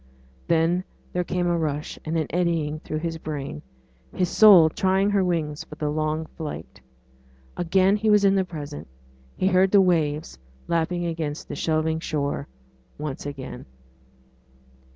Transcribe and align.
Then 0.47 0.83
there 1.13 1.23
came 1.23 1.45
a 1.45 1.55
rush 1.55 1.99
and 2.03 2.17
an 2.17 2.25
eddying 2.31 2.79
through 2.79 2.97
his 2.97 3.19
brain 3.19 3.61
his 4.15 4.29
soul 4.29 4.67
trying 4.67 5.11
her 5.11 5.23
wings 5.23 5.63
for 5.63 5.75
the 5.75 5.91
long 5.91 6.25
flight. 6.25 6.81
Again 7.55 7.95
he 7.97 8.09
was 8.09 8.25
in 8.25 8.33
the 8.33 8.43
present: 8.43 8.87
he 9.37 9.45
heard 9.45 9.69
the 9.69 9.79
waves 9.79 10.39
lapping 10.67 11.05
against 11.05 11.49
the 11.49 11.55
shelving 11.55 11.99
shore 11.99 12.47
once 12.97 13.27
again. 13.27 13.67